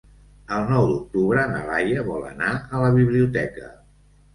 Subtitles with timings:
[0.55, 3.77] El nou d'octubre na Laia vol anar a la biblioteca.